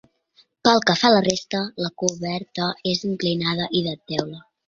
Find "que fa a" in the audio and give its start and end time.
0.89-1.13